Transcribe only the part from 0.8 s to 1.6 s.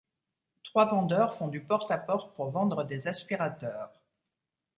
vendeurs font du